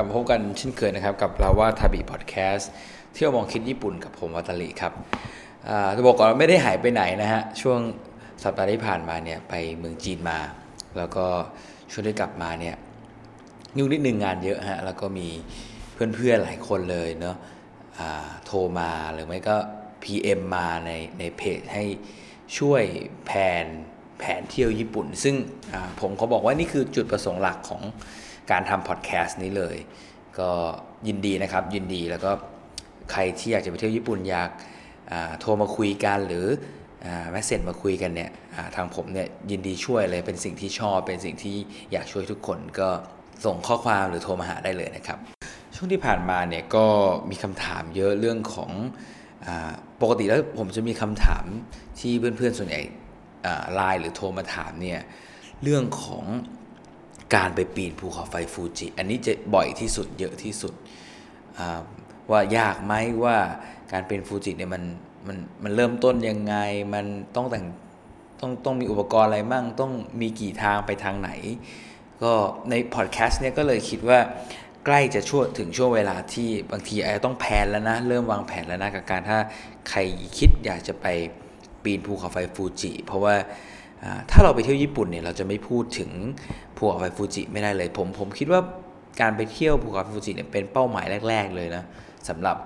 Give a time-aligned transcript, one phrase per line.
[0.00, 2.70] ลับมาพบกันเช่นเคยนะครับ กับเราว่าทาบีพอดแคสต์
[3.14, 4.92] เที่ยวมองคิดญี่ปุ่นกับผมวัตลิครับ
[5.96, 7.80] จะบอกก่อนว่าไม่ได้หายไปไหนนะฮะ ช่วง
[8.42, 10.38] สัปดาห์ที่ผ่านมาเนี่ยไปเมืองจีนมา
[10.96, 11.26] แล้วก็
[11.90, 12.76] ช่วงที่กลับมาเนี่ย
[13.78, 15.28] ยุ่งนิดนึงงานเยอะฮะ แล้วก็มี
[15.94, 17.36] เพื่อนๆหลายคนเลยเนาะ
[18.46, 19.56] โทรมาหรือไม่ก็
[20.02, 21.84] PM มาในในเพจให้
[22.58, 22.82] ช่วย
[23.26, 23.64] แผน
[24.18, 25.34] แผนเที่ยวญี่ปุ่น ซึ่ง
[26.00, 27.82] ผมเขาบอกว่านี่คือจุดประสงค์หลักของ
[28.50, 29.76] การทำพอดแคสต์นี้เลย
[30.38, 30.50] ก็
[31.08, 32.30] ยินดีนะครับยินดีแล้วก็
[33.12, 34.50] ใครที่อยากจะไปเที่ยวญี่ปุ่นอยาก
[35.40, 36.46] โทรมาคุยกันหรือ
[37.32, 38.30] แมสเซจมาคุยกันเนี่ย
[38.76, 41.56] ทางผมเนี่ยยินดีช่วยเลยเป็นสิ่งที่ชอบ เป็นสิ่งที่
[41.92, 42.88] อยากช่วยทุกคนก็
[43.44, 45.18] ส่งข้อความหรือโทรมาหาได้เลยนะครับ
[45.74, 46.86] ช่วงที่ผ่านมาเนี่ยก็
[47.30, 48.70] มีคำถามเยอะเรื่องของ
[49.46, 49.48] อ
[50.02, 51.44] ปกติแล้วผมจะมีคำถาม
[52.00, 52.82] ที่เพื่อนๆส่วนใหญ่
[53.74, 55.00] ไลน์หรือโทรมาถามเนี่ย
[55.62, 56.24] เรื่องของ
[57.34, 60.74] การไปปีนภูเขาไฟฟูจิ อันนี้จะบ่อยที่สุดเยอะที่สุด
[62.30, 63.36] ว่ายากไหมว่า
[63.92, 64.82] การเป็นฟูจิเนี่ยมัน
[65.26, 66.54] มันมันเริ่มต้นยังไง
[66.94, 67.64] มันต้องแต่ง
[68.40, 71.30] ต้องต้องมีอุปกรณ์อะไรมั่ง ต้องมีกี่ทางไปทางไหน
[72.22, 72.32] ก็
[72.70, 74.18] ในพอดแคสต์เนี่ยก็เลยคิดว่า
[74.86, 79.38] ใกล้จะช่วงถึงช่วงเวลาที่บางทีอาจจะต้องแผนแล้วนะ เริ่มวางแผนแล้วนะกับการถ้า
[79.90, 79.98] ใคร
[80.38, 81.06] คิดอยากจะไป
[81.82, 83.34] ปีนภูเขาไฟฟูจิ เพราะว่า
[84.30, 86.10] ถ้าเราไปเที่ยวญี่ปุ่นเนี่ยเราจะไม่พูดถึง
[86.76, 88.60] ภูเขาไฟฟูจิไม่ได้เลยผมผมคิดว่า
[89.20, 91.84] การไปเที่ยวภูเขาไฟฟูจิเนี่ยเป็นเป้าหมายแรก ๆ เลยนะ
[92.28, 92.56] สำหรับ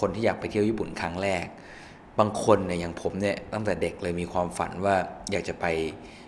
[0.00, 1.44] คนที่อยากไปเที่ยวญี่ปุ่นครั้งแรก
[2.18, 4.96] บางคนเนี่ยอย่างผมเนี่ยตั้งแต่เด็กเลยมีความฝันว่า
[5.32, 5.66] อยากจะไป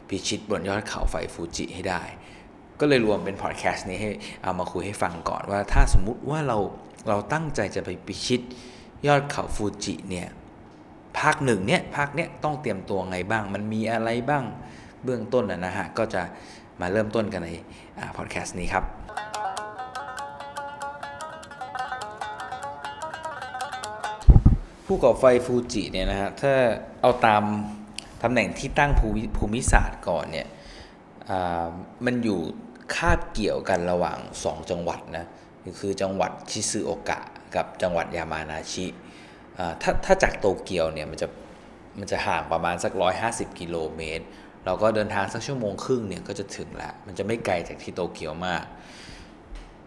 [0.09, 2.03] พิชิตบนยอดเขาไฟฟูจิให้ได้
[2.81, 4.11] ก็เลยรวมเป็นพอดแคสต์นี้ให้
[4.43, 6.59] เอามาคุยให้ฟังก่อนว่าถ้าสมมุติว่าเรา
[7.09, 8.41] เราตั้งใจจะไปพิชิต
[9.07, 10.29] ยอดเขาฟูจิเนี่ย
[11.21, 14.45] ภาคหนึ่งเนี่ยภาคเนี้ยต้องเตรียมตัวไงบ้าง มันมีอะไรบ้าง
[15.05, 16.23] เบื้องต้นนะฮะก็จะ
[16.81, 17.51] มาเริ่มต้นกันใน
[18.17, 18.85] พอดแคสต์นี้ครับ
[24.87, 26.53] ภูเขาไฟฟูจิเนี่ยนะฮะถ้า
[27.01, 27.43] เอาตาม
[28.23, 28.91] ตำแหน่งที่ตั้ง
[29.37, 30.47] ภูมิศาสตร์ก่อนเนี่ย
[32.05, 32.39] มันอยู่
[32.95, 35.25] คาบเกี่ยวกันระหว่าง 2 จังหวัดนะ
[35.81, 37.19] คือจังหวัดชิซึโอกะ
[37.55, 38.87] กับจังหวัดยามานาชิ
[39.83, 41.29] ถ้าถ้าจากโตเกียวเนี่ยมันจะ
[41.99, 42.93] มันจะห่างประมาณสัก
[43.27, 44.25] 150 กิโลเมตร
[44.65, 48.65] เราก็เดินทางสักชั่วโมงครึ่งเนี่ยก็จะถึงล้วมันจะไม่ไกลจากที่โตเกียวมาก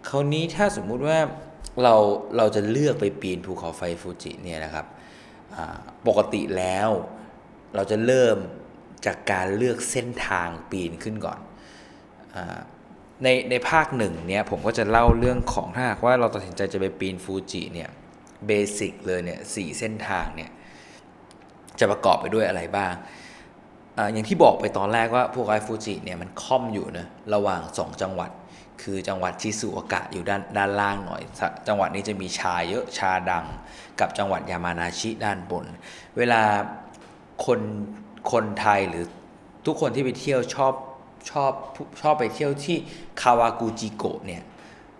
[0.09, 1.19] คราวนี้ถ้าสมมุติว่า
[1.83, 1.95] เรา
[2.37, 4.85] เราจะเลือกไปปีนภูเขาไฟฟูจิเนี่ยนะครับ
[6.07, 6.89] ปกติแล้ว
[7.75, 8.37] เราจะเริ่ม
[9.05, 11.39] จากการเลือกเส้นทางปีนขึ้นก่อน
[12.35, 12.37] อ
[13.23, 17.89] ในในภาคหนึ่งเนี่ยผมก็จะเล่าเรื่องของถ้าหากว่าเราตัดสินใจจะไปปีนฟูจิเนี่ย
[18.47, 20.51] เบสิกเลยเนี่ยสี่เส้นทางเนี่ย
[21.79, 22.93] จะประกอบไปด้วยอะไรบ้าง
[23.97, 28.31] ออย่างที่บอกไปตอนแรกว่าพวกไอฟูจิเนี่ยมันค่อมอยู่นะระหว่าง 2 จังหวัด
[28.81, 31.21] คือจังหวัดชิซูโอกะอยู่ด้านด้านล่างหน่อย
[31.67, 33.45] จังหวัดนี้จะมีชาเยอะชาดัง
[33.99, 35.65] กับจังหวัดยามานาชิด้านบน
[36.17, 36.41] เวลา
[37.45, 37.59] คน
[38.31, 39.05] คนไทยหรือ
[39.65, 40.73] ทุกคนที่ไปเที่ยวชอบ
[41.31, 41.51] ชอบ
[42.01, 42.77] ชอบไปเที่ยวที่
[43.21, 44.43] คาวากุจิโกะเนี่ย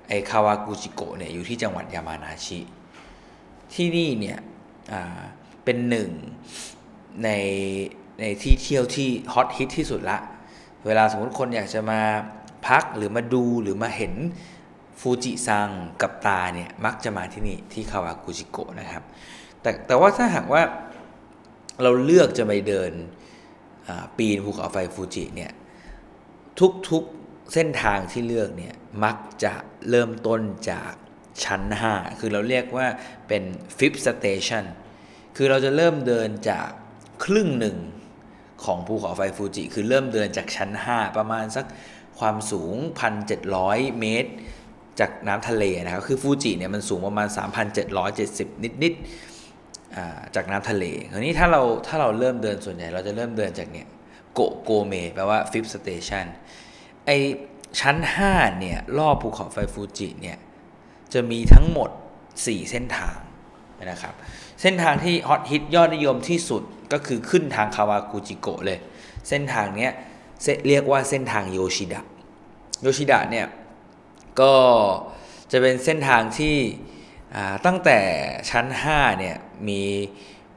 [0.10, 2.60] ไอคาวากุจิโกะเนี่ยอยู่ที่จังหวัดยามานาชิ
[3.74, 4.40] ที่นี่เนี่ย
[5.63, 6.09] เป็นหนึ่ง
[7.24, 7.30] ใน
[8.19, 10.19] ในที่เที่ยวที่ฮอตฮิตที่สุดละ
[10.85, 12.02] เวลาสมมติคนอยากจะมา
[12.68, 14.13] พักหรือมาดูหรือมาเห็น
[15.00, 15.69] ฟูจิซัง
[16.02, 19.03] กับตาเนี่ยมักจะมาที่นี่ที่คาวากุจิโกะนะครับ
[19.62, 20.62] แต่แต่ว่าถ้าหากว่า
[21.81, 22.91] เราเลือกจะไปเดิน
[24.18, 25.51] ปีนภูเขาไฟฟูจิเนี่ย
[26.90, 29.53] ทุกๆเส้นทางที่เลือกเนี่ยมักจะ
[29.90, 30.41] เริ่มต้น
[30.72, 30.94] จาก
[31.46, 31.62] ชั้น
[31.92, 32.88] 5 คือเราเรียกว่า
[33.28, 33.44] เป็น
[33.78, 34.64] fifth station
[35.36, 36.70] คือเราจะเริ่มเดินจาก
[37.24, 37.78] ครึ่งหนึ่ง
[38.64, 41.66] ของภูเขาไฟฟูจิ คือเริ่มเดินจากชั้น 5 ประมาณสัก
[42.20, 42.76] ความสูง
[43.38, 44.32] 1,700 เมตร
[45.00, 47.28] จากน้ำทะเลนะครับ คือฟูจิเนี่ยมันสูงประมาณ
[47.96, 53.88] 3,770 นิดๆจากน้ำทะเลคราวนี้ถ้าเราถ้าเราเริ่มเดินส่วนใหญ่ เราจะเริ่มเดินจากเนี่ย
[54.34, 56.25] โกโกเมแปลว่า fifth station
[57.06, 57.12] ไอ
[57.80, 57.96] ชั้น
[58.28, 60.38] 5 เนี่ย รอบภูเขาไฟฟูจิเนี่ย
[61.14, 61.90] จะมีทั้งหมด
[62.30, 63.18] 4 เส้นทาง
[63.92, 64.14] นะครับ
[64.62, 66.64] เส้นทางที่ฮอตฮิตยอดนิยมที่สุด
[66.94, 68.80] ก็คือขึ้นทางคาวากุจิโกะเลย
[69.30, 69.90] เส้นทางนี้
[70.68, 72.02] เรียกว่าเส้นทางโยชิดะ
[72.82, 73.48] โยชิดะเนี่ย
[74.42, 74.54] ก็
[75.52, 76.56] จะเป็นเส้นทางที่
[77.66, 78.00] ตั้งแต่
[78.50, 79.84] ชั้น 5 เนี่ย มี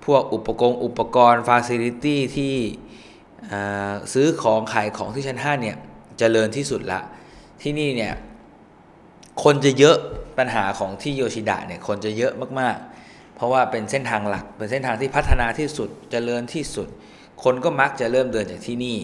[0.04, 2.54] พวกอุปกรณ์อุปกรณ์ facility ที่
[4.12, 5.78] ซื้อของขายของที่ชั้น 5 เนี่ย
[6.18, 7.00] เจริญที่สุดละ
[7.62, 8.14] ที่นี่เนี่ย
[9.42, 9.96] คนจะเยอะ
[10.38, 16.88] ปัญหาของที่โยชิดะเนี่ยคนจะเยอะมากๆ เพราะว่าเป็นเส้นทางหลัก เป็นเส้นทางที่พัฒนาที่สุดเจริญที่สุด
[17.44, 18.98] คนก็มักจะเริ่มเดินจากที่นี่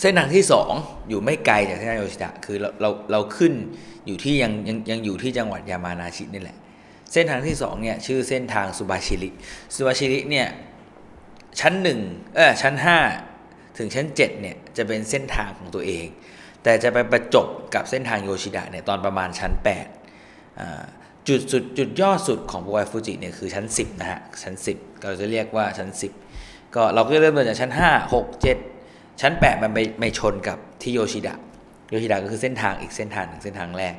[0.00, 0.44] เส้นทางที่
[0.76, 3.52] 2 อยู่ไม่ไกลจากเส้นทางโยชิดะคือเราเราเราขึ้น
[4.06, 6.56] อยู่ที่ยังยังยังอยู่ที่จังหวัดยามานาชินี่แหละ
[7.12, 9.30] เส้นทางที่2เนี่ยชื่อเส้นทางสุบาชิริ
[9.74, 10.46] สุบาชิริเนี่ย
[11.60, 11.74] ชั้น
[12.04, 12.74] 1เออชั้น
[13.26, 16.06] 5 ถึงชั้น7เนี่ยจะเป็นเส้นทางของตัวเอง
[16.66, 19.52] แต่จะไปประจบกับเส้นทางโยชิดะเนี่ยตอนประมาณชั้น
[20.40, 25.88] 8จุดสุดจุดยอดสุดของภูเขาฟูจิเนี่ยคือชั้น 10 นะฮะ ชั้น 10 เราจะเรียกว่าชั้น
[26.32, 31.34] 10 ก็เราก็เริ่มต้นจากชั้น 5 6 7 ชั้น 8 มันไปไม่ชนกับที่โยชิดะ
[31.90, 33.94] โยชิดะก็คือเส้นทางอีกเส้นทางหนึ่งเส้นทางแรก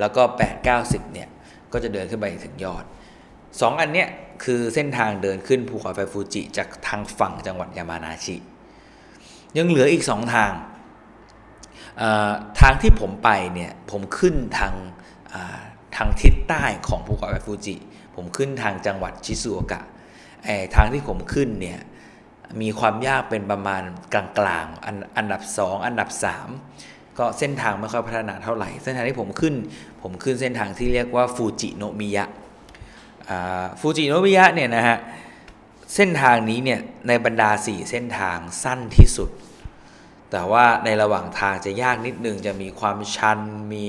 [0.00, 1.28] แล้วก็ 8 9 10เนี่ย
[1.72, 2.84] ก็จะเดินขึ้นไปถึงยอด
[3.32, 4.08] 2 อันเนี้ย
[4.44, 8.36] คือเส้นทางเดินขึ้นภูเขาไฟฟูจิจากทางฝั่งจังหวัดยามานาชิ
[9.56, 10.52] ยังเหลืออีก 2 ทาง
[12.60, 14.74] ทางที่ผมไปเนี่ยผมขึ้นทาง
[15.96, 17.76] ทางทิศใต้ของภูเขาไฟฟูจิ
[18.16, 19.82] ผมขึ้นทางจังหวัดชิซูโอกะ
[20.76, 21.80] ทางที่ผมขึ้นเนี่ย
[22.60, 26.08] มีความยากเป็นประมาณกลางๆอันอันดับ 2 อันดับ
[26.64, 29.54] 3 ก็เส้นทางไม่ค่อยพัฒนาเท่าไหร่ เส้นทางที่ผมขึ้น
[30.02, 32.24] ผมขึ้นเส้นทางที่เรียกว่าฟูจิโนมิยะ
[33.80, 34.98] ฟูจิโนมิยะเนี่ยนะฮะ
[35.94, 39.30] เส้นทางนี้เนี่ยในบรรดา 4 เส้นทางสั้นที่สุด
[40.32, 43.38] แต่ว่าในระหว่างทางจะยากนิดนึงจะมีความชัน
[43.72, 43.86] มี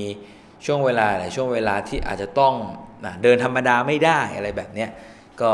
[0.64, 2.54] ช่วงเวลาหลายช่วงเวลาที่อาจจะต้อง
[3.22, 4.90] เดินธรรมดาไม่ได้อะไรแบบเนี้ย
[5.40, 5.52] ก็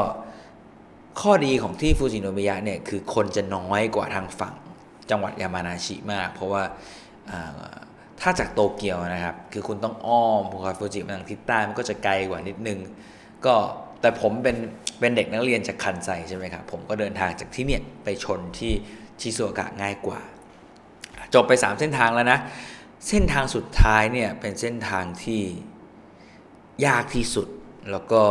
[1.21, 4.55] ข้อดีของที่ฟูจิโนมิยะเนี่ยคือคนจะน้อยกว่าทางฝั่ง
[5.11, 6.63] จังหวัดยามานาชิมาก เพราะว่า
[8.21, 12.79] ถ้าจากโตเกียวนะครับ คือคุณต้องอ้อมภูเขาฟูจิมาทางทิศใต้มันก็จะไกลกว่านิดนึง
[13.47, 13.55] ก็
[14.01, 14.57] แต่ผมเป็น
[15.01, 18.73] เป็นเด็กนักเรียนจากคันไซใช่ไหมครับผมก็เดินทางจากที่เนี่ยไปชนที่
[19.21, 20.21] ชิโซกะง่ายกว่า
[21.37, 22.39] จบไป 3 เส้นทางแล้วนะ
[23.09, 25.43] เส้นทางสุดท้ายเนี่ยเป็นเส้นทางที่
[26.87, 27.49] ยากที่สุด
[27.91, 28.23] แล้วก็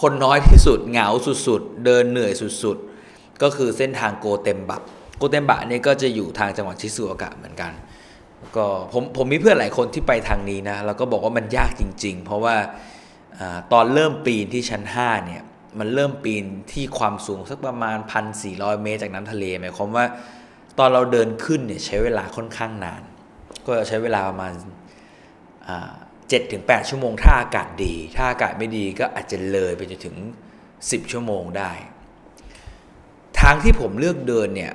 [0.00, 1.08] คนน้อยที่สุด เหงา
[1.46, 2.32] สุดๆ เดินเหนื่อย
[2.62, 4.80] สุดๆ ก็คือเส้นทางโกเตมบะ
[5.18, 7.72] โกเตมบะนี่ก็จะอยู่ทางจังหวัดชิซูโอกะเหมือนกัน
[8.56, 12.56] ก็ผมผมมีเพื่อนหลายคนที่ไปทางนี้นะ แล้วก็บอกว่ามันยากจริง ๆ เพราะว่า
[13.40, 15.42] อตอนเริ่มปีนที่ชั้น 5 เนี่ย
[15.78, 17.98] มันเริ่มปีนที่ความสูงสักประมาณ
[18.40, 20.04] 1,400 เมตรจากน้ำทะเลหมายความว่า
[20.78, 23.02] ตอนเราเดินขึ้นเนี่ยใช้เวลาค่อนข้างนาน
[23.66, 24.52] ก็ใช้เวลาประมาณ
[26.10, 30.16] 7-8ชั่วโมง ถ้าอากาศดี ถ้าอากาศไม่ดีก็อาจจะเลยไปจนถึง
[30.64, 31.72] 10 ชั่วโมงได้
[33.40, 34.72] ทางที่ผมเลือกเดินเนี่ย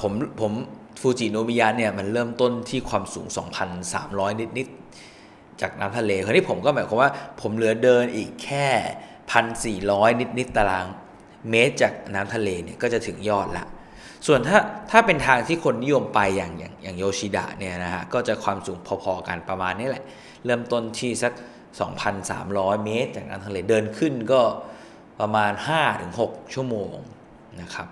[0.00, 0.52] ผมผม
[1.00, 3.26] ฟูจิโนมิยะเนี่ยมันเริ่มต้นที่ความสูง
[3.84, 4.66] 2,300 นิดนิด
[5.60, 7.10] จากน้ำทะเลคราวนี้ผมก็หมายความว่า
[7.40, 8.66] ผมเหลือเดินอีกแค่
[9.82, 10.86] 1,400 นิดนิดตาราง
[11.50, 13.66] เมตรจากน้ำทะเลเนี่ยก็จะถึงยอดละ
[14.26, 14.58] ส่วนถ้า
[14.90, 20.04] ถ้าเป็นทางที่คนนิยมไปอย่างอย่างอย่างโยชิดะเนี่ยนะฮะก็จะความสูงพอๆกันประมาณนี้แหละ
[20.44, 21.32] เริ่มต้นที่สัก
[22.08, 24.40] 2,300 เมตร จากน้ำทะเลเดินขึ้นก็
[25.20, 25.52] ประมาณ
[26.02, 26.94] 5-6 ชั่วโมง
[27.60, 27.88] นะครับ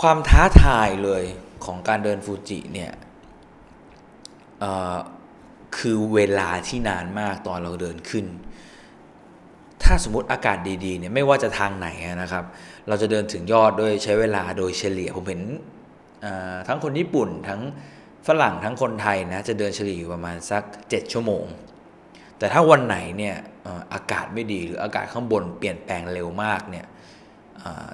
[0.00, 1.24] ความท้าทายเลย
[1.64, 2.92] ของการเดินฟูจิเนี่ย
[5.76, 8.26] คือเวลาที่นานมากตอนเราเดินขึ้น
[9.82, 11.88] ถ้าสมมติอากาศดีๆเนี่ยไม่ว่าจะทางไหน
[12.22, 12.44] นะครับ
[12.88, 15.42] เราจะเดินถึงยอดโดยใช้เวลาโดยเฉลี่ยผมเห็น
[16.68, 17.60] ทั้งคนญี่ปุ่นทั้ง
[18.26, 21.44] ฝรั่งทั้งคนไทยนะจะเดินเฉลี่ยประมาณสัก 7 ชั่วโมง
[22.38, 23.36] แต่ถ้าวันไหนเนี่ย
[23.94, 26.86] อากาศไม่ดีหรืออากาศข้างบนเปลี่ยนแปลงเร็วมากเนี่ย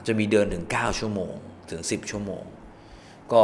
[0.06, 1.32] จะมีเดินถึง 9 ชั่วโมง
[1.70, 2.42] ถึง 10 ชั่วโมง
[3.32, 3.42] ก็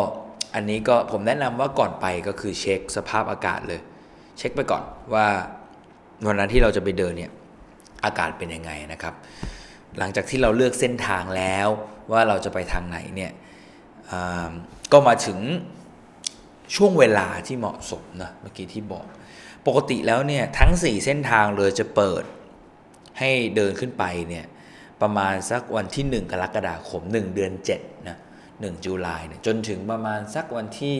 [0.54, 3.80] อันนี้ก็ผมแนะนำว่าก่อนไปก็คือเช็คสภาพอากาศเลย
[4.38, 4.84] เช็คไปก่อน
[5.14, 5.26] ว่า
[6.26, 7.32] วันนั้นที่เราจะไปเดินเนี่ย
[8.04, 9.14] อากาศเป็นยังไงนะครับ
[9.98, 11.68] หลังจากที่เราเลือกเส้นทางแล้ว
[12.12, 13.32] ว่าเราจะไปทางไหนเนี่ย
[14.92, 15.38] ก็มาถึง
[16.74, 19.06] ช่วงเวลาที่เหมาะสมนะเมื่อกี้ที่บอก
[19.66, 22.24] ปกติแล้วเนี่ยทั้ง 4 เส้นทางเลยจะเปิด
[23.18, 24.46] ให้เดินขึ้นไปเนี่ย
[25.02, 28.16] ประมาณสักวันที่ 1 กรกฎาคม 1 เดือน7นะ
[28.50, 30.96] 1จุลายเนี่ยจนถึงประมาณสักวันที่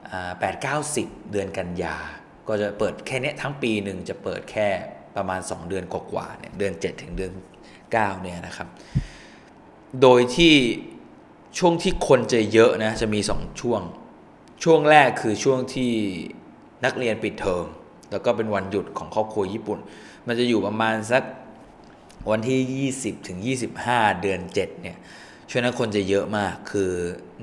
[0.00, 1.96] 8 9 10 เดือนกันยา
[2.48, 4.68] ก็จะเปิดแค่นี้ทั้งปีหนึ่งจะเปิดแค่
[5.16, 7.32] ประมาณ 2 เดือนกว่าๆเนี่ยเดือน 7 ถึงเดือน
[7.90, 8.68] 9เนี่ยนะครับ
[10.02, 10.54] โดยที่
[11.58, 13.80] ช่วงที่คนจะเยอะนะจะมี 2 ช่วง
[14.64, 15.92] ช่วงแรกคือช่วงที่
[16.84, 17.66] นักเรียนปิดเทอม
[18.10, 19.78] แล้วก็เป็นวันหยุดของครอบครัวญี่ปุ่น
[20.26, 21.22] มันจะอยู่ประมาณสัก
[22.30, 23.38] วันที่ 20 ถึง
[23.80, 24.96] 25 เดือน 7 เนี่ย
[25.50, 26.90] ช่วงนั้นคนจะเยอะมาก คือ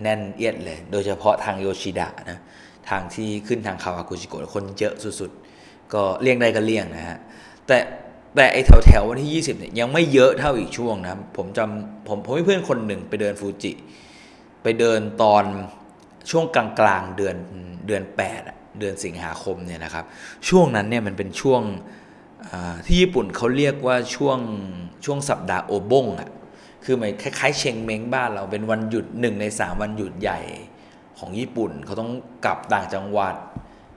[0.01, 2.39] แน่นเอียดเลย โดยเฉพาะทางโยชิดะนะ
[2.89, 7.17] ทางที่ขึ้นทางคาวากุชิโกะคนเยอะสุดๆ ก็เลี่ยงได้ก็เลี่ยงนะฮะ
[7.67, 7.77] แต่
[8.35, 13.71] แต่ไอแถวแถววันที่ 20เนี่ยยังไม่เยอะเท่าอีกช่วงนะผมจำผมผมมีเพื่อนคนหนึ่งไปเดินฟูจิ
[14.63, 15.43] ไปเดินตอน
[16.29, 17.35] ช่วงกลางกลางเดือน
[17.87, 18.03] เดือน
[18.41, 20.05] 8เดือนสิงหาคมเนี่ยนะครับ
[20.49, 21.61] ช่วงนั้นเนี่ยมันเป็นช่วง
[22.85, 24.39] ที่ญี่ปุ่นเขาเรียกว่าช่วง
[25.05, 26.29] ช่วงสัปดาห์โอบงอะ
[26.83, 30.39] คือมันคล้ายๆ เชงเม้งบ้านเราเป็นวันหยุดหนึ่งในสามวันหยุดใหญ่
[31.19, 32.11] ของญี่ปุ่นเขาต้อง
[32.45, 33.35] กลับต่างจังหวัด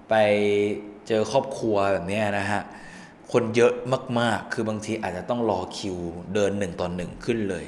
[0.08, 0.14] ไป
[1.08, 2.62] เจอครอบครัวแบบนี้นะฮะ
[3.32, 3.72] คนเยอะ
[4.20, 5.96] มากๆ คือบางทีอาจจะต้องรอคิว
[6.34, 7.64] เดินหนึ่งต่อหนึ่งขึ้นเลย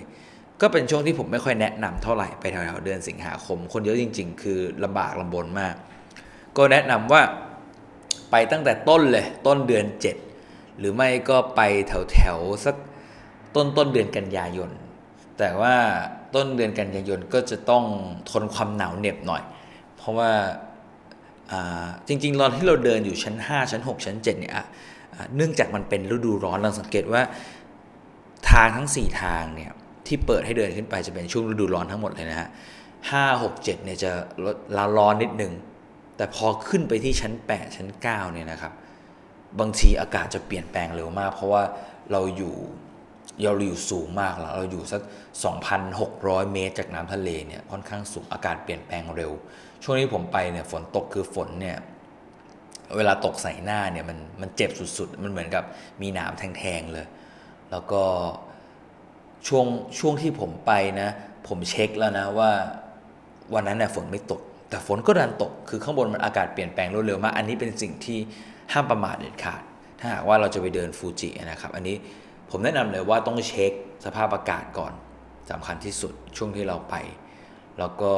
[0.61, 5.75] ก็เป็นช่วงที่ผมไม่ค่อยแนะนำเท่าไหร่ไปแถวๆเดือนสิงหาคม คนเยอะจริง ๆ คือลำบากลำบนมาก
[6.57, 7.23] ก็แนะนำว่า
[8.31, 9.87] ไปตั้งแต่ต้นเลยต้นเดือน
[10.33, 11.61] 7 หรือไม่ก็ไป
[12.13, 12.77] แถวๆสัก
[13.55, 14.71] ต้นต้นเดือนกันยายน
[15.39, 15.75] แต่ว่า
[16.35, 17.85] ต้นเดือนกันยายนก็จะต้อง
[18.31, 19.43] ทนความหนาวเหน็บหน่อย
[19.97, 20.31] เพราะว่า
[22.09, 24.55] จริงๆตอนที่เราเดินอยู่ชั้น 5 ชั้น 6 ชั้น7เนี่ย
[25.37, 27.23] เนื่องจากมันเป็นฤดูร้อนเราสังเกตว่า
[28.51, 29.73] ทางทั้ง 4 ทางเนี่ย
[30.07, 32.49] ที่เปิดให้เดินขึ้นไปจะเป็นช่วงฤดูร้อนทั้งหมดเลยนะฮะ
[33.11, 34.11] ห้าหกเจ็ดเนี่ยจะ
[34.45, 34.57] ลด
[34.99, 35.53] ร้อนนิดนึง
[36.17, 38.73] แต่พอขึ้นไปที่ชั้น 8 ชั้น 9 เนี่ยนะครับ
[39.61, 41.63] บางทีอากาศจะเปลี่ยนแปลงเร็วมาก เพราะว่า
[42.13, 42.55] เราอยู่
[43.45, 45.03] เราอยู่สูงมากแล้วเราอยู่สัก
[45.77, 49.33] 2,600 เมตร จากน้ำทะเลเนี่ยค่อนข้างสูงอากาศเปลี่ยนแปลงเร็ว
[49.83, 51.77] ช่วงนี้ผมไปเนี่ยฝนตกคือฝนเนี่ย
[52.97, 55.65] เวลาตกใส่หน้าเนี่ยมันมันเจ็บสุดๆ มันเหมือนกับ
[56.03, 57.07] มีหนามแทงๆเลย
[57.71, 58.03] แล้วก็
[59.49, 59.67] ช่วง
[59.99, 61.09] ช่วงที่ผมไปนะ
[61.49, 62.51] ผมเช็คแล้วนะว่า
[63.55, 68.19] วันนั้นเนี่ยฝนไม่ตก แต่ฝนก็ดันตก คือข้างบนมันอากาศเปลี่ยนแปลงรวดเร็วมาก อันนี้เป็นสิ่งที่
[68.73, 69.63] ห้ามประมาทเด็ดขาด
[70.01, 71.97] ถ้าหากว่าเราจะไปเดินฟูจินะครับ อันนี้
[72.51, 73.73] ผมแนะนำเลยว่าต้องเช็ค
[74.05, 74.93] สภาพอากาศก่อน
[75.51, 76.95] สำคัญที่สุดช่วงที่เราไป
[77.79, 78.13] แล้วก็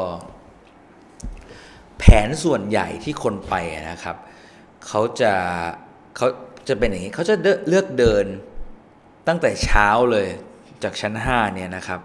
[1.98, 3.54] แผนส่วนใหญ่ที่คนไป
[3.90, 4.16] นะครับ
[4.86, 5.32] เขาจะ
[6.16, 6.28] เขา
[6.68, 7.34] จะเป็นอย่างนี้เขาจะ
[7.68, 8.24] เลือกเดิน
[9.28, 10.28] ตั้งแต่เช้าเลย
[10.82, 12.00] จากชั้น 5 เนี่ยนะครับ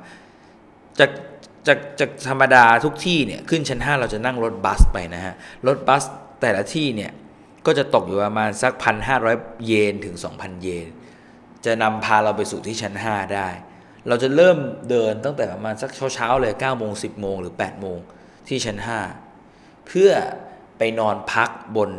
[1.00, 1.12] จาก
[1.68, 5.36] จากจากธรรมดาทุกที่เนี่ยขึ้นชั้น 5 เราจะนั่งรถบัสไปนะฮะ
[5.68, 6.04] รถบัส
[6.42, 7.12] แต่ละที่เนี่ย
[7.66, 10.88] ก็จะตกอยู่ประมาณสักพันห้าร้อยเยนถึง 2,000 เยน
[11.66, 13.50] จะนำพาเราไปสู่ที่ชั้น 5 ได้
[14.08, 14.58] เราจะเริ่ม
[14.90, 17.98] เดินตั้งแต่ประมาณสักเช้าๆเลย9โมง10 โมงหรือ 8 โมง
[18.48, 18.78] ที่ชั้น
[19.34, 20.12] 5 เพื่อ
[20.78, 21.92] ไปนอนพักบน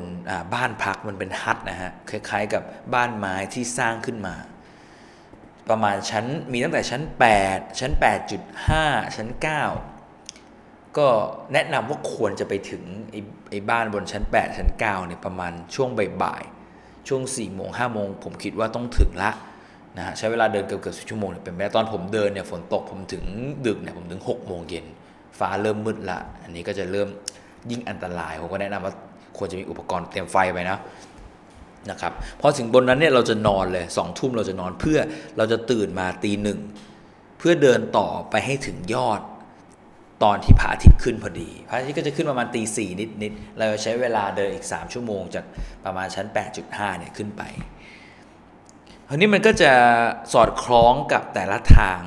[0.54, 2.62] บ้านพักมันเป็นฮัทนะฮะคล้ายๆกับ
[2.94, 4.34] บ้านไม้ที่สร้างขึ้นมา
[5.68, 7.02] ประมาณชั้นมีตั้งแต่ชั้น
[7.40, 7.92] 8 ชั้น
[8.54, 9.28] 8.5 ชั้น
[10.14, 11.08] 9 ก็
[11.52, 15.88] แนะนำว่าควรจะไปถึงไอ้ไอบ้านบนชั้น 8 ชั้น9เนี่ยประมาณช่วง
[16.22, 19.30] บ่ายๆช่วง4โมง5โมงผมคิดว่าต้องถึงละ
[19.96, 23.24] นะฮะใช้เวลาเดินเกือบเกือบชั่วโมงเนี่ยเป็นไปได้ตอนผมเดินเนี่ยฝนตกผมถึง
[23.66, 24.86] ดึกเนี่ยผมถึง6โมงเย็น
[25.38, 27.08] ฟ้าเริ่มมืดละ อันนี้ก็จะเริ่ม
[27.70, 28.94] ยิ่งอันตรายผมก็แนะนำว่า
[29.36, 30.78] ควรจะมีอุปกรณ์เตรียมไฟไปนะ
[31.90, 34.98] นะครับพอถึงบนนั้นเนี่ยเราจะนอนเลยสองทุ่มเราจะนอนเพื่อ
[35.36, 36.58] เราจะตื่นมาตีหนึ่ง
[37.38, 39.20] เพื่อเดินต่อไปให้ถึงยอด
[40.24, 42.90] ตอนที่พระอาทิตย์ขึ้นพอดี พระอาทิตย์ก็จะขึ้นประมาณตีสี่
[43.22, 45.44] นิดๆเราใช้เวลาเดินอีก 3 ชั่วโมงจาก
[45.84, 46.26] ประมาณชั้น
[46.62, 47.42] 8.5เนี่ยขึ้นไป
[49.08, 49.72] คราวนี้มันก็จะ
[50.32, 52.00] สอดคล้องกับแต่ละทาง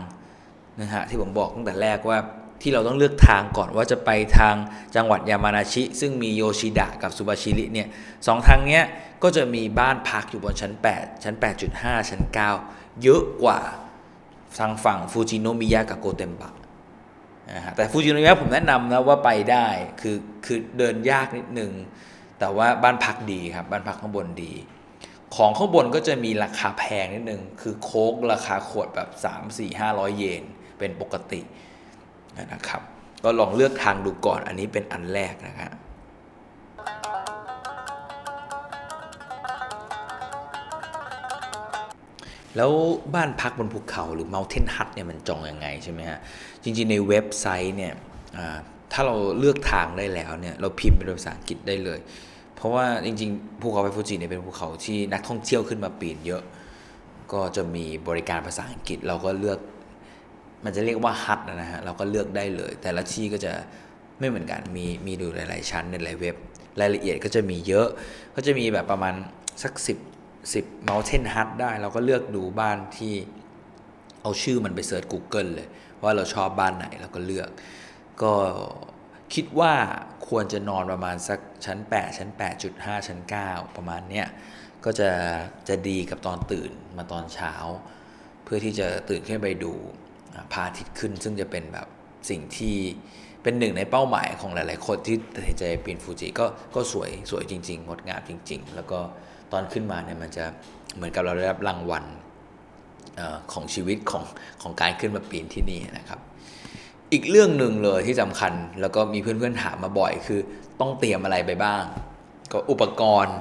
[0.82, 2.18] นะฮะที่ผมบอกตั้งแต่แรกว่า
[2.62, 4.56] ที่เราต้องเลือกทางก่อนว่าจะไปทาง
[4.96, 7.88] จังหวัดยามานาชิ ซึ่งมีโยชิดะกับซูบาชิริเนี่ย
[8.28, 8.84] สองทางเนี้ย
[9.24, 11.36] ก็จะมีบ้านพักอยู่บนชั้น 8 ชั้น
[11.72, 12.22] 8.5 ชั้น
[12.62, 13.60] 9 เยอะกว่า
[14.58, 16.54] ทางฝั่งฟูจิโนมิยะกับโกเตมบะ
[17.52, 19.68] นะฮะแต่ฟูจิโนมิยะผมแนะนำนะว่าไปได้
[20.02, 21.72] คือคือเดินยากนิดนึง
[22.40, 24.54] แต่ว่าบ้านพักดีครับ บ้านพักข้างบนดี
[25.36, 30.44] ของข้างบนก็จะมีราคาแพงนิดนึง คือโค้กราคาขวดแบบ 3 4 500 เยน
[30.80, 31.42] เป็นปกติ
[32.54, 32.82] นะครับ
[33.24, 35.72] ก็ลองเลือกทางดูก่อนอันนี้เป็นอันแรกนะครับ
[42.58, 42.72] แล้ว
[43.14, 46.20] บ้านพักบนภูเขาหรือ Mountain Hut เนี่ยมันจองอยังไงใช่ไหมฮะ
[46.64, 47.94] จริงๆในเว็บไซต์เนี่ย
[48.94, 52.00] ถ้าเราเลือกทางได้แล้วเนี่ยเราพิมพ์เป็นภาษาอังกฤษได้เลย
[52.56, 56.44] เพราะว่าจริงๆ ภูเขาไฟฟูจิเนี่ยเป็นภูเขาที่นักท่องเที่ยวขึ้นมาปีนเยอะ
[57.34, 59.60] ก็จะมีบริการภาษาอังกฤษเราก็เลือก
[60.64, 63.54] มันจะเรียกว่าฮัทนะฮะเราก็เลือกได้เลย แต่ละที่ก็จะ
[64.20, 66.36] ไม่เหมือนกันมีมีดูหลาย ๆ ชั้นในหลายเว็บ
[66.82, 67.88] รายละเอียดก็จะมีเยอะ
[68.36, 69.14] ก็จะมีแบบประมาณ
[69.64, 69.74] สัก
[70.30, 73.16] 10 10 Mountain Hut ได้ เราก็เลือกดูบ้านที่
[74.22, 75.68] เอาชื่อมันไปเสิร์ช Google เลย
[76.04, 77.50] ว่าเราชอบบ้านไหนเราก็เลือก
[78.22, 78.34] ก็
[79.34, 79.74] คิดว่า
[80.28, 82.30] ควรจะนอนประมาณสักชั้น 8 ชั้น
[82.70, 84.28] 8.5 ชั้น 9 ประมาณเนี้ย
[84.86, 85.10] ก็จะ
[85.70, 87.54] จะดีกับตอนตื่นมาตอนเช้า
[88.44, 89.74] เพื่อที่จะตื่นขึ้นไปดู
[90.54, 91.88] พาทิตย์ขึ้น ซึ่งจะเป็นแบบ
[92.30, 92.78] สิ่งที่
[93.44, 96.46] เป็นหนึ่งในเป้าหมายของหลาย ๆ คนที่ตัดสินใจปีนฟูจิก็
[96.76, 99.00] ก็สวยสวยจริง ๆ งดงามจริง ๆ แล้วก็
[99.52, 100.46] ตอนขึ้นมาเนี่ยมันจะ
[100.96, 102.06] เหมือนกับเราได้รับรางวัล
[103.52, 104.24] ของชีวิตของ
[104.62, 106.20] ของการขึ้นมาปีนที่นี่นะครับ
[107.14, 110.40] อีกเรื่องหนึ่งเลยที่สำคัญแล้วก็มีเพื่อน ๆ ถามมาบ่อยคือ
[110.80, 111.84] ต้องเตรียมอะไรไปบ้าง
[112.52, 113.38] ก็อุปกรณ์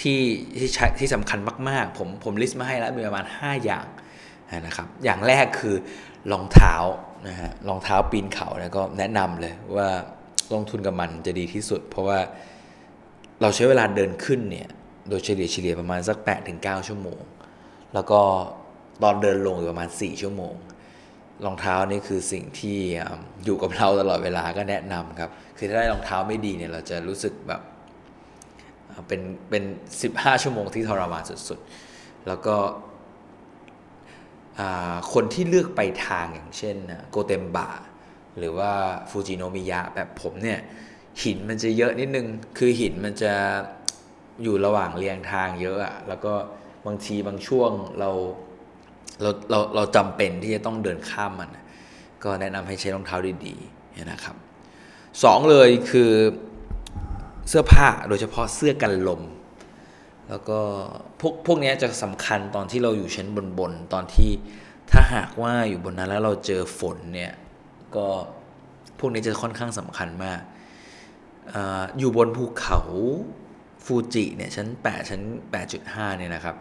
[0.00, 0.20] ที่
[0.58, 1.38] ที่ใช้ที่สำคัญ
[1.68, 3.86] มาก ๆ ผมผมลิสต์มาให้แล้วมีประมาณ 5 อย่าง
[4.66, 5.76] นะครับ อย่างแรกคือ
[6.32, 6.74] รองเท้า
[7.28, 9.88] นะฮะรองเท้าปีนเขานี่ยก็แนะนำเลยว่า
[10.52, 12.18] ลงทุนกับมันจะดีที่สุด เพราะว่า
[13.40, 14.68] เราใช้เวลาเดินขึ้นเนี่ย
[15.08, 17.20] โดยเฉลี่ยเฉลี่ยประมาณสัก8ถึง9ชั่วโมง
[17.94, 18.20] แล้วก็
[19.02, 20.54] ตอนเดินลงอยู่ประมาณ 4 ชั่วโมง
[21.44, 22.78] รองเท้านี่คือสิ่งที่
[23.44, 27.60] อยู่กับเราตลอดเวลาก็แนะนำครับ คือถ้าได้รองเท้าไม่ดีเนี่ยเราจะรู้สึกแบบ
[29.08, 29.64] เป็นเป็น
[30.02, 32.56] 15 ชั่วโมงที่ทรมานสุดๆ แล้วก็
[35.12, 36.76] คนที่เลือกไปทางอย่างเช่น
[37.10, 37.68] โกเตมบะ
[38.38, 38.72] หรือว่า
[39.10, 40.60] ฟูจิโนมิยะแบบผมเนี่ย
[41.22, 42.26] หินมันจะเยอะนิดนึง
[42.58, 43.32] คือหินมันจะ
[44.42, 46.32] อยู่ระหว่างเรียงทางเยอะอะแล้วก็
[46.86, 48.10] บางทีบางช่วงเรา
[49.22, 51.50] เราเราเราจำเป็นที่จะต้องเดินข้ามมัน
[52.24, 54.36] ก็แนะนำให้ใช้รองเท้าดีๆนะครับ
[55.24, 56.12] สองเลยคือ
[57.48, 59.22] เสื้อผ้าโดยเฉพาะเสื้อกันลม
[60.28, 60.60] แล้วก็
[61.20, 64.30] พวกพวกนี้จะสำคัญตอนที่เราอยู่ชั้นบนบนตอนที่
[64.90, 67.32] ถ้าหากว่าอยู่บนนั้นแล้วเราเจอฝนเนี่ย
[67.96, 68.06] ก็
[68.98, 70.40] พวกนี้จะค่อนข้างสำคัญมาก
[71.54, 71.56] อ
[71.98, 72.80] อยู่บนภูเขา
[73.84, 75.22] ฟูจิเนี่ยชั้น 8 ชั้น
[75.70, 76.56] 8.5 เนี่ยนะครับ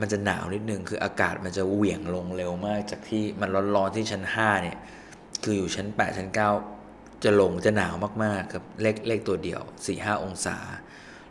[0.00, 4.76] มันจะหนาวนิดนึงคืออากาศมันจะเหวี่ยงลงเร็วมาก จากที่มันร้อนๆที่ชั้น 5 เนี่ย
[5.44, 6.28] คืออยู่ชั้น 8 ชั้น
[6.76, 7.94] 9 จะลงจะหนาว
[8.24, 9.60] มากๆครับเลขเลขตัวเดียว
[9.92, 10.56] 4-5 องศา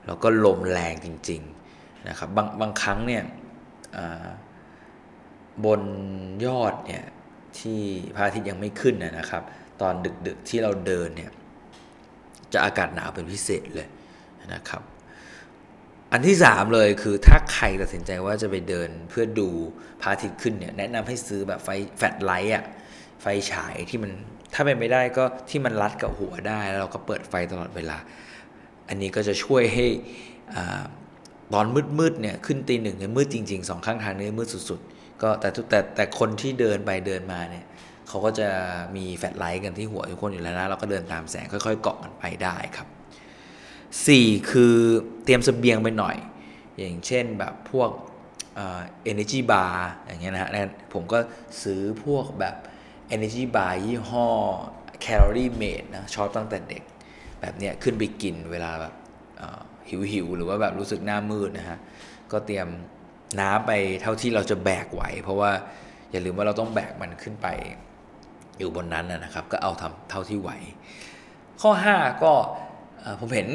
[0.08, 3.24] แล้วก็ลมแรงจริงๆนะครับบางบางครั้งเนี่ย
[5.66, 5.82] บน
[6.46, 7.04] ยอดเนี่ย
[7.60, 7.80] ที่
[8.16, 9.44] พระอาทิตย์ยังไม่ขึ้นนะครับ
[9.82, 9.94] ตอน
[10.28, 11.32] ดึกๆที่เราเดินเนี่ย
[12.54, 13.88] จะอากาศหนาวเป็นพิเศษเลย
[14.54, 14.82] นะครับ
[16.12, 19.50] อันที่ 3 เลยคือถ้าใครตัดสินใจว่าจะไปเดินเพื่อดู
[20.02, 22.66] พระอาทิตย์ขึ้นเนี่ยแนะนำให้ซื้อแบบไฟflashlight อะ
[23.22, 24.12] ไฟฉายที่มัน
[24.54, 27.98] ถ้าเป็นไม่ได้ก็ที่มันรัดกับหัวได้แล้วเราก็เปิดไฟตลอดเวลา
[28.94, 29.86] อันนี้ก็จะช่วยให้
[31.54, 31.66] ตอน
[32.00, 37.66] มืดๆเนี่ยขึ้นตีหนึ่งเนี่ยมืดจริงๆสองข้างทางนี้มืดสุดๆก็แต่แต่แต่คนที่เดินไปเดินมาเนี่ย
[38.08, 38.50] เขาก็จะ
[38.96, 42.88] มี flashlight กันที่หัวทุกคนอยู่แล้วนะเราก็เดินตามแสงค่อยๆเกาะกันไปได้ครับ
[43.90, 44.76] 4 คือ
[45.24, 46.16] เตรียมเสบียงไปหน่อย
[46.80, 47.90] อย่างเช่นแบบพวก
[48.56, 50.50] เอเนจีบาร์อย่างเงี้ยนะฮะ
[50.94, 51.20] ผมก็
[51.64, 52.56] ซื้อพวกแบบ
[53.16, 54.28] Energy Bar ยี่ห้อ
[55.04, 56.84] Calorie Mate นะชอบตั้งแต่เด็ก
[57.44, 58.94] แบบเนี้ยขึ้นไปกินเวลาแบบ
[59.90, 61.80] หิวหิวหรือว่าแบบรู้สึกหน้ามืดนะฮะ
[62.32, 62.68] ก็เตรียม
[63.40, 65.52] น้ำไปเท่าที่เราจะแบกไหว เพราะว่า
[66.12, 67.48] อย่าลืมว่าเราต้องแบกมันขึ้นไป
[68.60, 70.52] อยู่บนนั้นนะครับ ก็เอาทำเท่าที่ไหว
[71.62, 72.34] ข้อ 5 ก็
[73.20, 73.48] ผมเห็น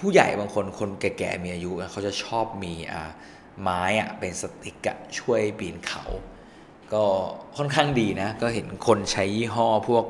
[0.00, 2.72] ผู้ใหญ่บางคนคนแก่ๆมีอายุเขาจะชอบมี
[3.62, 6.04] ไม้อะเป็น stick อะช่วยปีนเขา
[6.92, 7.04] ก็
[7.56, 10.04] ค่อนข้างดีนะ ก็เห็นคนใช้ยี่ห้อพวก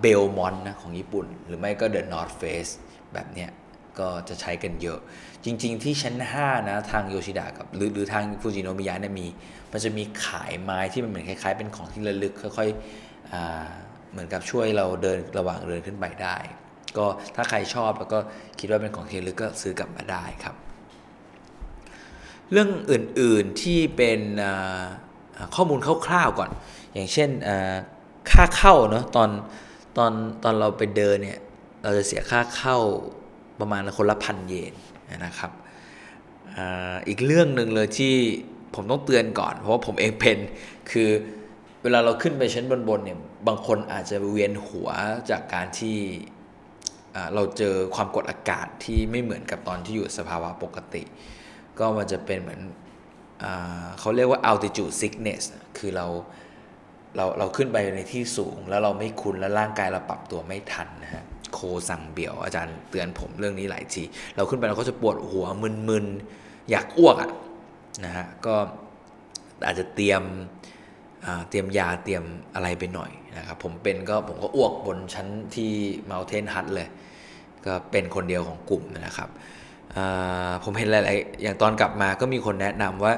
[0.00, 2.66] เบลมอนนะของญี่ปุ่น หรือไม่ก็ The North Face
[3.14, 3.50] แบบเนี้ย
[3.98, 4.98] ก็จะใช้กันเยอะ
[5.44, 9.26] จริง ๆ ที่ชั้น 5 นะ ทางโยชิดะกับ หรือหรือทางฟูจิโนมิยะเนี่ยมี
[9.72, 16.36] มันจะมีขายไม้ที่มันเหมือนคล้าย ๆ เป็นของที่ระลึกค่อยๆเหมือนกับช่วยเราเดินระหว่างเดินขึ้นไปได้
[16.96, 18.18] ก็ถ้าใครชอบแล้วก็
[18.58, 20.54] คิดว่าเป็นของที่ระลึกก็ซื้อกลับมาได้ครับ
[22.52, 24.20] เรื่องอื่นๆที่เป็น
[25.54, 26.50] ข้อมูลคร่าวๆก่อน
[26.94, 27.30] อย่างเช่น
[28.32, 29.30] ค่าเข้าเนาะตอน
[29.96, 30.12] ตอน
[30.42, 31.40] ตอนเราไปเดินเนี่ย
[31.84, 32.78] เราจะเสียค่าเข้า
[33.60, 34.74] ประมาณคนละพันเยน
[35.26, 35.52] นะครับ
[37.08, 38.14] อีกเรื่องหนึ่งเลยที่
[38.74, 40.38] ผมต้องเตือนก่อน เพราะว่าผมเองเป็น
[40.90, 41.10] คือ
[41.82, 44.88] เวลาเราขึ้นไปชั้นบนๆเนี่ยบางคนอาจจะเวียนหัว
[45.30, 45.98] จากการที่
[47.34, 51.02] เราเจอความกดอากาศที่ไม่เหมือนกับตอนที่อยู่สภาวะปกติ
[51.78, 52.60] ก็มันจะเป็นเหมือน
[53.98, 55.42] เขาเรียกว่า altitude sickness
[55.78, 56.06] คือเรา
[57.18, 64.02] เราเราขึ้นไปในที่สูง แล้วเราไม่คุ้นแล้วร่างกายเราปรับตัวไม่ทันนะฮะโคสั่งเบี่ยวอาจารย์เตือนผมเรื่องนี้หลายที
[64.36, 65.46] เราขึ้นไปเราก็จะปวดหัว
[65.88, 67.30] มึนๆอยากอ้วกอะ
[68.04, 68.54] นะฮะก็
[69.66, 70.22] อาจจะเตรียม
[71.50, 75.72] เตรียมยาเตรียมอะไรไปหน่อยนะครับผมเป็นก็ผมก็อ้วกบนชั้นที่
[76.04, 76.88] เมาเทนฮัทเลย
[77.66, 79.28] ก็เป็นคนเดียวของกลุ่มนะครับ
[80.64, 83.12] ผมเห็นหลายๆอย่างตอนกลับมาก็มีคนแนะนำว่า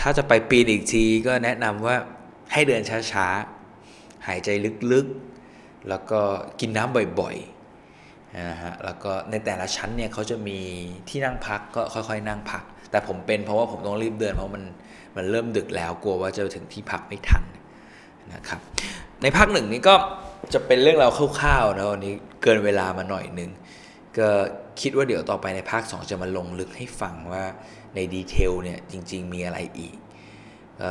[0.00, 1.96] ถ้าจะไปปีนอีกทีก็แนะนำว่า
[2.52, 4.48] ให้เดินช้าๆ หายใจ
[4.92, 6.20] ลึกๆ แล้วก็
[6.60, 10.58] กินน้ำบ่อยๆนะฮะแล้วก็ในแต่ละชั้นเนี่ยเขาจะมี
[11.08, 14.64] ที่นั่งพักก็ค่อยๆ นั่งพัก แต่ผมเป็นเพราะว่าผมต้องรีบเดิน เพราะมัน
[15.16, 17.44] มันเริ่มดึกแล้วกลัวว่าจะถึงที่พักไม่ทัน
[18.34, 18.60] นะครับ
[19.22, 19.94] ในภาคหนึ่งนี้ก็
[20.54, 21.10] จะเป็นเรื่องราว
[21.40, 23.50] คร่าวๆนะวันนี้เกินเวลามาหน่อยนึง
[24.18, 24.28] ก็
[24.80, 27.44] คิดว่าเดี๋ยวต่อไปในภาค 2 จะมาลงลึกให้ฟังว่า
[27.94, 29.94] ในดีเทลเนี่ยจริง ๆ มีอะไรอีก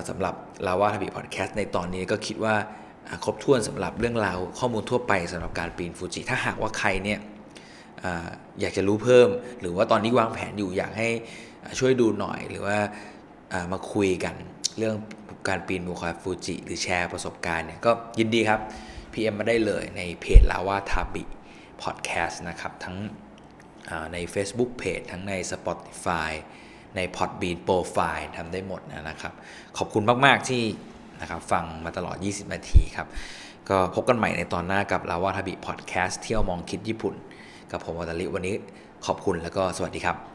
[0.10, 0.36] สำหรับ
[0.68, 2.56] ลาวาทบีพอดแคสต์ในตอนนี้ก็คิดว่า
[3.24, 7.20] ครบถ้วนสำหรับเรื่องราวข้อมูลทั่วไปสำหรับการปีนฟูจิถ้าหากว่าใครเนี่ย
[8.62, 11.10] อยากจะรู้เพิ่ม หรือว่าตอนนี้วางแผนอยู่อยากให้
[11.80, 12.78] ช่วยดูหน่อยหรือว่า
[13.72, 14.36] มาคุยกัน
[14.78, 14.96] เรื่อง
[15.50, 18.60] การปีนภูเขาฟูจิ หรือแชร์ประสบการณ์เนี่ยก็ยินดีครับ
[19.12, 21.24] PM มาได้เลยในเพจลาวาทาบิ
[21.82, 22.98] พอดแคสต์นะครับ ทั้ง
[24.14, 26.32] ใน Facebook Page ทั้งใน Spotify
[26.96, 29.34] ใน Podbean Profile ทำได้หมดนะครับ
[29.78, 30.64] ขอบคุณมาก ๆ ที่
[31.22, 33.08] นะครับฟังมาตลอด 20 นาทีครับ
[33.70, 37.14] ก็พบกันใหม่ในตอนหน้ากับลาวาทาบิพอดแคสต์เที่ยวมองคิดญี่ปุ่น
[37.72, 38.56] กับผมวัตลิวันนี้
[39.06, 40.31] ขอบคุณแล้วก็สวัสดีครับ